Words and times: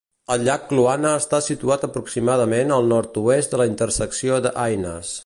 El 0.35 0.45
llac 0.45 0.63
Kluane 0.71 1.11
està 1.17 1.41
situat 1.49 1.85
aproximadament 1.89 2.75
al 2.79 2.91
nord-oest 2.95 3.55
de 3.55 3.63
la 3.63 3.69
intersecció 3.73 4.45
de 4.49 4.57
Haines. 4.65 5.19